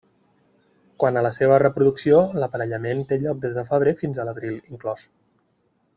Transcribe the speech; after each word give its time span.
Quant 1.03 1.19
a 1.19 1.21
la 1.27 1.31
seva 1.35 1.59
reproducció, 1.63 2.23
l'aparellament 2.45 3.05
té 3.13 3.19
lloc 3.27 3.45
des 3.45 3.55
de 3.59 3.65
febrer 3.71 3.97
fins 4.03 4.19
a 4.19 4.27
l'abril 4.31 4.59
inclòs. 4.75 5.05